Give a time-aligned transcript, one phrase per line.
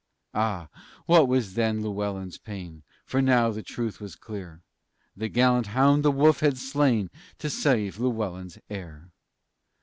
[0.33, 0.67] Ah!
[1.05, 2.81] What was then Llewellyn's pain!
[3.05, 4.63] For now the truth was clear:
[5.15, 9.11] The gallant hound the wolf had slain To save Llewellyn's heir.